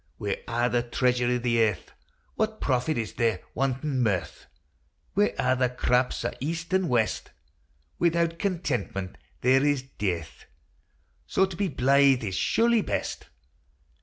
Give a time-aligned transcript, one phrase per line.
[0.17, 1.91] Wi' a' the treasure i' the earth
[2.33, 4.47] What profit is there, wantin' mirth?
[5.15, 7.29] Wi' a' the craps o' east an' west,
[7.99, 10.45] Without contentment there is dearth:
[11.27, 13.27] So to be blythe is surely best.